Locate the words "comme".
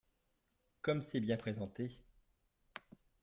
0.81-1.03